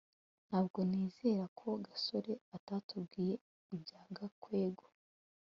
[0.47, 3.35] ntabwo nizera ko gasore atatubwiye
[3.75, 4.85] ibya gakwego